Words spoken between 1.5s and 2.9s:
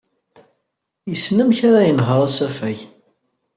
ara yenheṛ asafag.